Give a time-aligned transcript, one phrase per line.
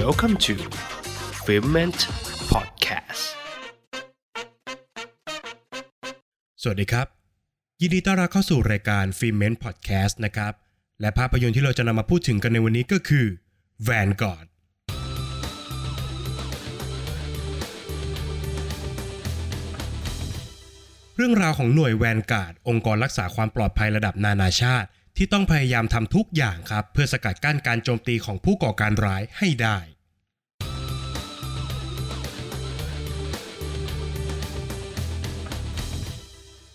[0.00, 0.54] Welcome to
[1.44, 2.00] f i l m e n t
[2.52, 3.24] Podcast
[6.62, 7.06] สวัสดีครับ
[7.80, 10.52] ยินดีต้อนรับเข้าสู่รายการ f i l m e n t Podcast นะครับ
[11.00, 13.26] และภาพยนตร์ที่เราจะนำมาพูดถึงกันในวันนี้ก็คือ
[13.86, 14.46] Vanguard
[21.16, 29.78] เรื่องราวของหน่วยแวนการ์ดองค์กรรักษาความปลอดภัยระดับนานาชาติ ที่ต้องพยายามทำทุกอย่างครับ เพื่อสกัดกั้นการโจมตีของผู้ก่อการร้ายให้ได้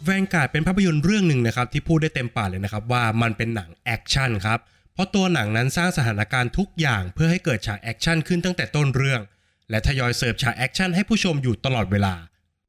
[0.08, 4.60] Vanguard เป็นภาพยนตร์เรื่องหนึ่งนะครับที่พูดได้เต็มปากเลยนะครับว่ามันเป็นหนังแอคชั่นครับ
[4.94, 9.22] เพราะตัวหนังนั้นสร้างสถานการณ์ทุกอย่างเพื่อให้เกิดฉากแอคชั่นขึ้นตั้งแต่ต้นเรื่อง
[9.70, 12.14] และทยอยเสิร์ฟฉากแอคชั่นให้ผู้ชมอยู่ตลอดเวลา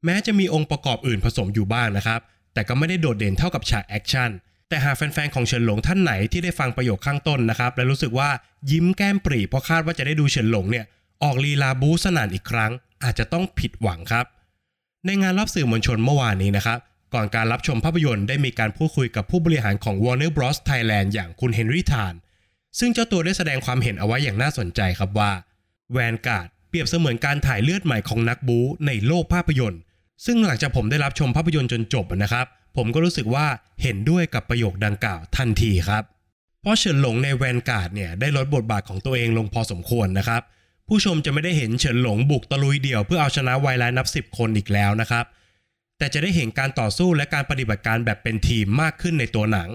[0.05, 2.19] แม้จะมีองค์ประกอบอื่นผสมอยู่บ้างนะครับ
[2.53, 4.29] แต่ก็ไม่ได้โดดเด่นเท่ากับฉากแอคชั่น
[4.69, 8.29] แต่หากแฟนๆของเฉินหลงท่านไหนที่ได้ฟังประโยคข้างต้นนะครับและรู้สึกว่า
[8.71, 10.85] ยิ้มแก้มปริเพราะคาดว่าจะได้ดูเฉินหลงเนี่ย
[11.23, 12.71] ออกลีลาบู๊สนั่นอีกครั้ง
[13.03, 14.25] อาจจะต้องผิดหวังครับ
[15.05, 16.79] ในงานรอบสื่อมวลชนเมื่อวานนี้นะครับ
[17.13, 22.13] ก่อนการรับชมภาพยนตร์ได้มีการพูดคุยกับผู้บริหารของ Warner Bros Thailand อย่างคุณเฮนรี่ทาน
[22.79, 25.31] ซึ่งเจ้าตัวได้แสดงความเห็นเอาไว้อย่างน่าสนใจครับว่า
[25.91, 29.81] Vanguard เปรียบเสมือนการถ่ายเลือดใหม่ของนักบู๊ในโลกภาพยนตร์
[30.25, 32.45] ซึ่งหลังจากผมได้รับชมภาพยนตร์จนจบนะครับ
[32.77, 33.45] ผมก็รู้สึกว่า
[33.81, 36.03] เห็นด้วยกับประโยคดังกล่าวทันทีครับ
[36.61, 40.41] เพราะเฉินหลงในแวนการ์ดเนี่ยได้ลดบทบาทของตัวเองลงพอสมควรนะครับ
[40.87, 45.25] ผู้ชมจะไม่ได้เห็นเฉินหลงบุกตะลุยเดี่ยวเพื่อเอาชนะไวไลายนับสิบคนอีกแล้วนะครับ
[45.99, 49.69] แต่จะได้เห็นการต่อสู้และการปฏิบัติการแบบเป็นทีมมากขึ้นในตัวหนัง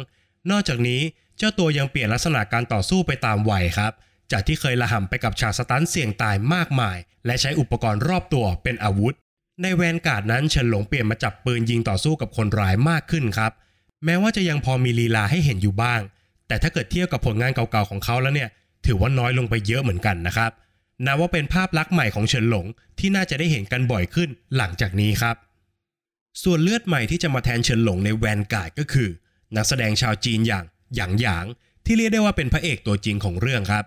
[0.50, 1.00] นอกจากนี้
[1.38, 3.92] เจ้าตัวยังเปลี่ยนลักษณะการต่อสู้ไปตามวัยครับ
[4.32, 9.14] จากที่เคยละห่ำไปกับฉากสตันเสี่ยงตายมากมาย และใช้อุปกรณ์รอบตัวเป็นอาวุธ
[9.62, 13.52] ในแวนการ์ดนั้นเฉินหลงเปลี่ยนมาจับปืนยิงต่อสู้กับคนร้ายมากขึ้นครับ
[14.04, 16.00] แม้ว่าจะยังพอมีลีลาให้เห็นอยู่บ้าง
[16.48, 18.48] แต่ถ้าเกิดเทียบกับผลงานเก่าๆของเขาแล้วเนี่ย
[18.86, 20.50] ถือว่าน้อยลงไปเยอะเหมือนกันนะครับ
[21.06, 22.66] นับว่าเป็นภาพลักษณ์ใหม่ของเฉินหลง
[22.98, 25.36] ที่น่าจะได้เห็นกันบ่อยขึ้นหลังจากนี้ครับ
[26.42, 29.08] ส่วนเลือดใหม่ที่จะมาแทนเฉินหลงในแวนการ์ดก็คือ
[29.56, 30.64] นักแสดงชาวจีนอย่าง
[30.96, 31.46] หยางหยาง
[31.86, 33.84] ที่เรียกได้ว่าเป็นพระเอกตัวจริงของเรื่องครับ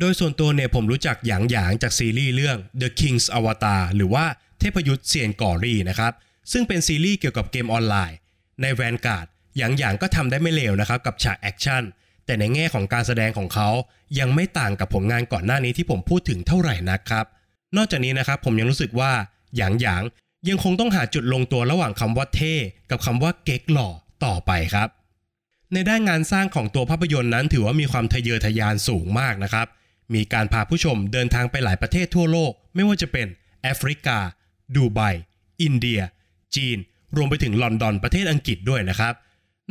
[0.00, 4.24] โดยส่วนตัวเนี่ยผมรู้จักหยางหยางจากซีรีส์เรื่อง The King's Avatar หรือว่า
[4.58, 6.12] เทพยุทธเซียน Glory นะครับ
[6.52, 8.16] ซึ่งเป็นซีรีส์เกี่ยวกับเกมออนไลน์
[8.62, 9.26] ใน Vanguard
[9.58, 11.82] หยางหยางก็ทำได้ไม่เลวนะครับกับฉากแอคชั่น
[12.26, 13.68] แต่ในแง่ของการแสดงของเขา
[14.18, 17.26] ยังไม่ต่างกับผลงานก่อนหน้านี้ที่ผมพูดถึงเท่าไหร่นักครับ
[17.76, 19.12] นอกจากนี้นะครับผมยังรู้สึกว่า
[19.56, 20.02] หยางหยาง
[20.48, 22.54] ยังคงต้องหาจุดลงตัวระหว่างคำว่าเท่
[22.90, 23.88] กับคำว่าเก๊กหล่อ
[24.24, 24.88] ต่อไปครับ
[25.72, 29.66] ในด้านงานสร้างของตัวภาพยนตร์นั้น ถือว่ามีความทะเยอทะยานสูงมากนะครับ
[30.14, 33.26] มีการพาผู้ชมเดินทางไปหลายประเทศทั่วโลก ไม่ว่าจะเป็น
[33.62, 34.18] แอฟริกา
[34.76, 35.00] ดูไบ
[35.62, 36.00] อินเดีย
[36.56, 36.78] จีน
[37.16, 39.14] รวมไปถึงลอนดอนประเทศอังกฤษด้วยนะครับ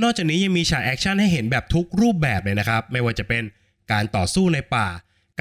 [0.01, 3.43] นอกจากนี้ยังมีฉากแอคชั่นให้เห็นแบบทุกรูปแบบเลยนะครับ ไม่ว่าจะเป็น
[3.91, 4.87] การต่อสู้ในป่า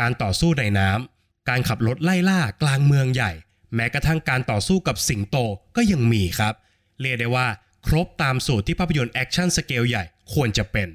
[0.01, 3.33] การต่อสู้ในน้ำการขับรถไล่ล่ากลางเมืองใหญ่
[3.77, 5.37] แม้กระทั่งการต่อสู้กับสิงโต
[5.77, 6.55] ก็ยังมีครับ
[7.01, 7.47] เรียกได้ว่า
[7.87, 10.89] ครบตามสูตรที่ภาพยนตร์แอคชั่นสเกลใหญ่ควรจะเป็น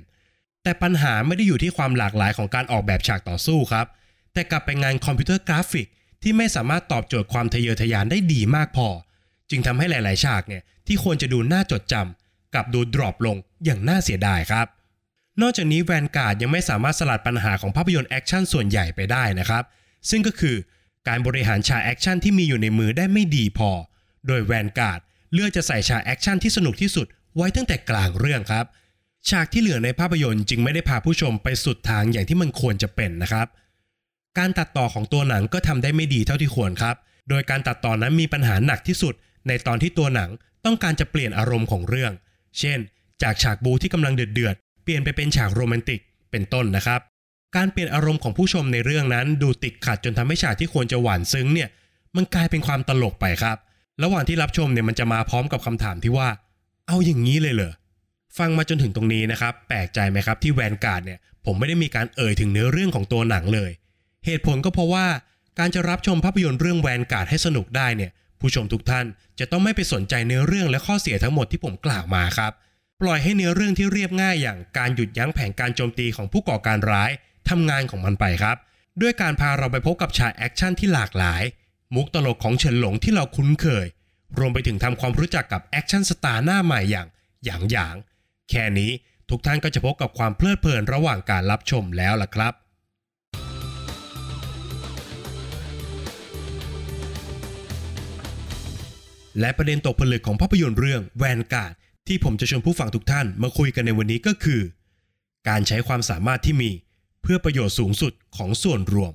[0.64, 3.86] แต่ปัญหาไม่ได้อยู่ที่ความหลากหลายของการออกแบบฉากต่อสู้ครับ
[4.34, 5.88] แต่กลับเป็นงานคอมพิวเตอร์กราฟิก
[6.24, 8.88] ที่ไม่สามารถตอบโจทย์ความทะเยอทะยานได้ดีมากพอ
[9.50, 14.68] จึงทำให้หลาย ๆ ฉากเนี่ยที่ควรจะดูน่าจดจำกลับดู drop ลงอย่างน่าเสียดายครับ
[15.42, 19.64] นอกจากนี้ Vanguard ยังไม่สามารถสลัดปัญหาของภาพยนตร์แอคชั่นส่วนใหญ่ไปได้นะครับ
[20.10, 20.56] ซึ่งก็คือ
[21.08, 23.72] การบริหารฉากแอคชั่นที่มีอยู่ในมือได้ไม่ดีพอ
[24.28, 25.00] โดย Vanguard
[25.34, 28.66] เลือกจะใส่ฉากแอคชั่นที่สนุกที่สุดไว้ตั้งแต่กลางเรื่องครับ
[29.30, 33.48] ฉากที่เหลือในภาพยนตร์จึงไม่ได้พาผู้ชมไปสุดทางอย่างที่มันควรจะเป็นนะครับ
[34.38, 36.96] การตัดต่อของตัวหนังก็ทำได้ไม่ดีเท่าที่ควรครับ
[37.30, 39.14] โดยการตัดต่อนั้นมีปัญหาหนักที่สุด
[39.48, 40.30] ในตอนที่ตัวหนัง
[40.66, 42.12] ต้องการจะเปลี่ยนอารมณ์ของเรื่อง
[42.60, 42.80] เช่น
[43.24, 46.02] จากฉากบู๊ที่กำลังเดือดเดือดเปลี่ยนไปเป็นฉากโรแมนติก
[46.32, 47.02] เป็นต้นนะครับ
[47.56, 51.70] การเปลี่ยนอารมณ์ของผู้ชมในเรื่องนั้นดูติดขัดจนทำให้ฉากที่ควรจะหวานซึ้งเนี่ย
[52.16, 53.58] มันกลายเป็นความตลกไปครับ
[54.04, 56.30] ระหว่างที่รับชมเนี่ยมันจะมาพร้อมกับคำถามที่ว่า
[56.88, 57.74] เอาอย่างนี้เลยเหรอ
[58.38, 63.72] ฟังมาจนถึงตรงนี้นะครับแปลกใจไหมครับที่แวนการ์ดเนี่ยผมไม่ได้มีการเอ่ยถึงเนื้อเรื่องของตัวหนังเลย
[64.26, 65.08] เหตุผลก็เพราะว่า
[65.60, 69.06] การจะรับชมภาพยนตร์เรื่องแวนการ์ดให้สนุกได้เนี่ยผู้ชมทุกท่าน
[69.40, 72.52] จะต้องไม่ไปสนใจเนื้อเรื่องและข้อเสียทั้งหมดที่ผมกล่าวมาครับ
[73.02, 77.12] ปล่อยให้เนื้อเรื่องที่เรียบง่ายอย่างการหยุดยั้งแผนการโจมตีของผู้ก่อการร้าย
[77.50, 78.58] ทำงานของมันไปครับ
[79.02, 81.44] ด้วยการพาเราไปพบกับฉากแอคชั่นที่หลากหลาย
[81.96, 83.88] มุกตลกของเฉินหลงที่เราคุ้นเคย
[84.38, 87.08] รวมไปถึงทำความรู้จักกับแอคชั่นสตาร์หน้าใหม่อย่าง
[87.46, 87.96] หยางหยาง
[88.50, 88.92] แค่นี้
[89.30, 92.54] ทุกท่านก็จะพบกับความเพลิดเพลินระหว่างการรับชมแล้วล่ะครับ
[99.40, 101.74] และประเด็นตกผลึกของภาพยนตร์เรื่องแวนการ์ด
[102.08, 104.62] ที่ผมจะชวนผู้ฟังทุกท่านมาคุยกันในวันนี้ก็คือ
[105.50, 106.72] การใช้ความสามารถที่มี
[107.22, 109.14] เพื่อประโยชน์สูงสุดของส่วนรวม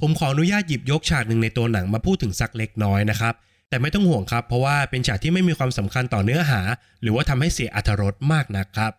[0.00, 3.34] ผมขออนุญาตหยิบยกฉากหนึ่งในตัวหนังมาพูดถึงสักเล็กน้อยนะครับ
[3.68, 6.60] แต่ไม่ต้องห่วงครับ เพราะว่าเป็นฉากที่ไม่มีความสำคัญต่อเนื้อหา
[7.02, 8.92] หรือว่าทำให้เสียอรรถรสมากนักครับ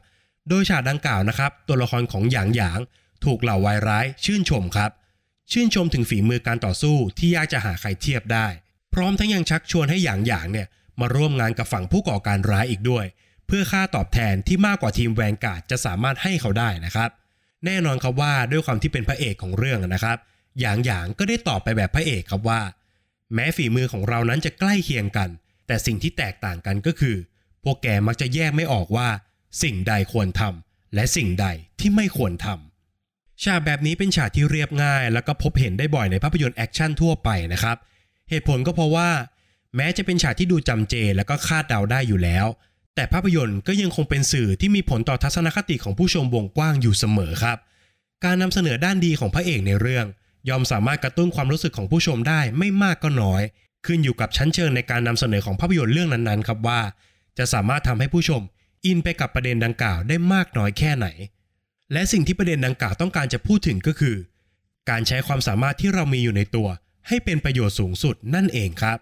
[0.49, 2.79] โดยฉากดังกล่าวนะครับ ตัวละครของหยางหยาง
[3.25, 4.91] ถูกเหล่าวายร้าย ชื่นชมครับ
[5.51, 8.47] ชื่นชมถึงฝีมือการต่อสู้ที่ยากจะหาใครเทียบได้
[8.93, 10.67] พร้อมทั้งยังชักชวนให้หยางหยางเนี่ย
[10.99, 13.05] มาร่วมงานกับฝั่งผู้ก่อการร้ายอีกด้วย
[13.47, 17.09] เพื่อค่าตอบแทนที่มากกว่าทีมแวนการ์ดจะสามารถให้เขาได้นะครับ
[17.65, 20.17] แน่นอนครับว่าด้วยความที่เป็นพระเอกของเรื่องนะครับ
[20.59, 22.61] หยางหยางก็ได้ตอบไปแบบพระเอกครับว่า
[23.33, 25.29] แม้ฝีมือของเรานั้นจะใกล้เคียงกัน
[25.67, 27.15] แต่สิ่งที่แตกต่างกันก็คือ
[27.63, 29.07] พวกแกมักจะแยกไม่ออกว่า
[29.63, 31.47] สิ่งใดควรทำและสิ่งใด
[31.79, 37.77] ที่ไม่ควรทำฉากแบบนี้เป็นฉากที่เรียบง่าย แล้วก็พบเห็นได้บ่อยในภาพยนตร์แอคชั่นทั่วไปนะครับ
[38.29, 39.09] เหตุผลก็เพราะว่า
[39.75, 42.45] แม้จะเป็นฉากที่ดูจำเจ แล้วก็คาดเดาได้อยู่แล้ว
[42.95, 47.57] แต่ภาพยนตร์ก็ยังคงเป็นสื่อที่มีผลต่อทัศนคติของผู้ชมวงกว้างอยู่เสมอครับ
[48.23, 50.05] การนำเสนอด้านดีของพระเอกในเรื่อง
[50.49, 53.41] ย่อมสามารถกระตุ้นความรู้สึกของผู้ชมได้ไม่มากก็น้อย
[53.85, 56.81] ขึ้นอยู่กับชั้นเชิงในการนำเสนอของภาพยนตร์เรื่องนั้นๆ ครับว่า
[57.37, 58.41] จะสามารถทำให้ผู้ชม
[58.85, 61.07] อินไปกับประเด็นดังกล่าวได้มากน้อยแค่ไหน
[61.93, 64.15] และสิ่งที่ประเด็นดังกล่าวต้องการจะพูดถึงก็คือ
[64.89, 66.67] การใช้ความสามารถที่เรามีอยู่ในตัว
[67.07, 68.97] ให้เป็นประโยชน์สูงสุดนั่นเองครับ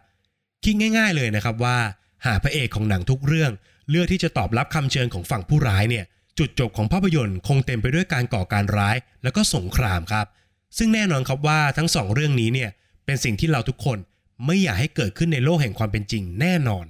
[0.64, 1.78] คิดง่าย ๆ เลยนะครับว่า
[2.26, 3.52] หาพระเอกของหนังทุกเรื่อง
[3.90, 6.06] เลือกที่จะตอบรับคำเชิญของฝั่งผู้ร้ายเนี่ย
[6.40, 10.26] จุดจบของภาพยนตร์คงเต็มไปด้วยการก่อการร้าย แล้วก็สงครามครับ
[10.78, 12.70] ซึ่งแน่นอนครับว่าทั้งสองเรื่องนี้เนี่ย
[13.06, 13.98] เป็นสิ่งที่เราทุกคน
[14.46, 16.86] ไม่อยากให้เกิดขึ้นในโลกแห่งความเป็นจริงแน่นอน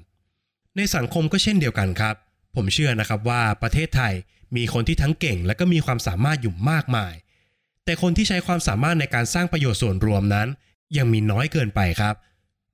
[0.75, 2.15] ในสังคมก็เช่นเดียวกันครับ
[2.55, 4.13] ผมเชื่อนะครับว่าประเทศไทย
[4.55, 7.13] มีคนที่ทั้งเก่ง และก็มีความสามารถอยู่มากมาย
[7.85, 10.47] แต่คนที่ใช้ความสามารถในการสร้างประโยชน์ส่วนรวมนั้น
[10.97, 12.15] ยังมีน้อยเกินไปครับ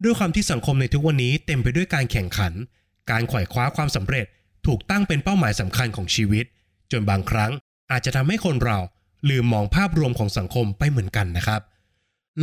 [0.04, 2.54] ด้วยความที่สังคมในทุกวันนี้เต็มไปด้วยการแข่งขัน
[3.10, 4.26] การขว่คว้าความสำเร็จ
[4.66, 6.46] ถูกตั้งเป็นเป้าหมายสำคัญของชีวิต
[6.92, 7.52] จนบางครั้ง
[7.92, 8.78] อาจจะทำให้คนเรา
[9.30, 11.62] ลืมมองภาพรวมของสังคมไปเหมือนกันนะครับ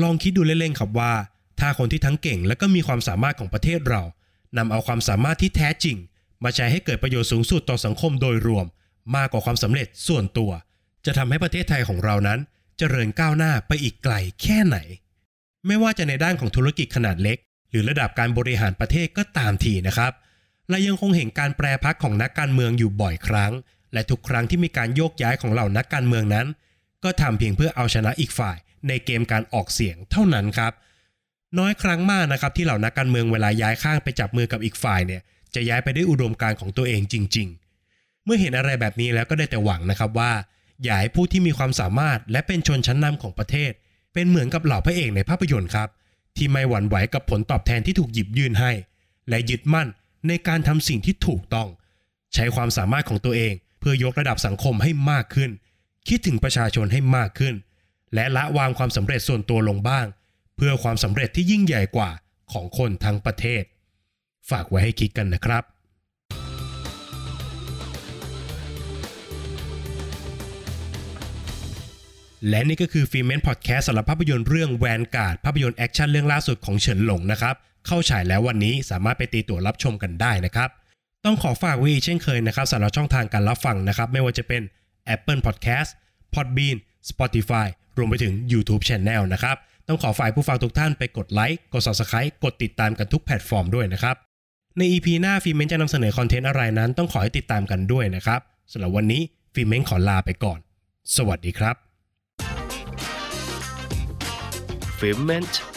[0.02, 1.12] ลองคิดดูเล่นๆครับว่า
[1.60, 4.02] ถ้าคนที่ทั้งเก่งและก็มีความสามารถของประเทศเรา
[4.58, 5.96] นำเอาความสามารถที่แท้จริง
[6.44, 8.66] มาใช้ให้เกิดประโยชน์สูงสุดต่อสังคมโดยรวม
[9.16, 10.50] มากกว่าความสำเร็จส่วนตัว
[11.06, 12.38] จะทำให้ประเทศไทยของเรานั้น
[12.78, 14.78] เจริญก้าวหน้าไปอีกไกลแค่ไหน
[15.66, 17.38] ไม่ว่าจะในด้านของธุรกิจขนาดเล็ก
[17.70, 23.52] หรือระดับการบริหารประเทศก็ตามทีนะครับเรายังคงเห็นการแปรพักของนักการเมืองอยู่บ่อยครั้ง
[23.92, 26.46] และทุกครั้งที่มีการโยกย้ายของเหล่านักการเมืองนั้น
[27.04, 28.56] ก็ทำเพียงเพื่อเอาชนะอีกฝ่าย
[28.88, 30.72] ในเกมการออกเสียงเท่านั้นครับ
[31.58, 35.22] น้อยครั้งมากนะครับที่เหล่านักการเมืองเวลาย้ายข้างไปจับมือกับอีกฝ่ายเนี่ย
[35.54, 37.48] จะย้ายไปได้วยอุดมการณ์ของตัวเองจริง
[37.86, 40.32] ๆ เมื่อเห็นอะไรแบบนี้แล้วก็ได้แต่หวังนะครับว่า
[40.84, 43.72] อย่าให้ผู้ที่มีความสามารถและเป็นชนชั้นนำของประเทศ
[44.12, 45.88] เป็นเหมือนกับเหล่าพระเอกในภาพยนตร์ครับ
[46.36, 48.72] ที่ไม่หวั่นไหวกับผลตอบแทนที่ถูกหยิบยื่นให้
[49.28, 49.88] และยึดมั่น
[50.28, 51.68] ในการทำสิ่งที่ถูกต้อง
[52.34, 55.50] ใช้ความสามารถของตัวเอง เพื่อยกระดับสังคมให้มากขึ้น
[56.08, 57.54] คิดถึงประชาชนให้มากขึ้น
[58.14, 60.06] และละวางความสำเร็จส่วนตัวลงบ้าง
[60.56, 62.10] เพื่อความสำเร็จที่ยิ่งใหญ่กว่า
[62.52, 63.62] ของคนทั้งประเทศ
[64.50, 65.64] ฝากไว้ให้คิดกันนะครับ
[72.48, 77.54] และนี่ก็คือฟิเม้นพอดแคสต์สำหรับภาพยนตร์เรื่องแวนการ์ดภาพยนตร์แอคชั่นเรื่องล่าสุดของเฉินหลงนะครับ
[77.86, 80.70] เข้าฉายแล้ววันนี้สามารถไปตีตั๋วรับชมกันได้นะครับ
[81.24, 84.62] ต้องขอฝากไว้เช่นเคยนะครับสำหรับช่องทางการรับฟังนะครับ ไม่ว่าจะเป็น
[85.14, 85.90] Apple Podcast
[86.34, 86.76] Podbean
[87.10, 87.66] Spotify
[87.96, 89.56] รวมไปถึง YouTube Channel นะครับ
[89.88, 94.16] ต้องขอฝากผู้ฟังทุกท่านไปกดไลค์กด Subscribe กดติดตามกันทุกแพลตฟอร์มด้วยนะครับ
[94.78, 98.40] ใน EP หน้าฟิเม้นจะนำเสนอ content อะไรนั้น ต้องขอให้ติดตามกันด้วยนะครับ
[98.72, 99.22] สำหรับวันนี้
[99.54, 100.58] ฟิเม้นขอลาไปก่อน
[101.16, 101.76] สวัสดีครับ
[104.98, 105.75] f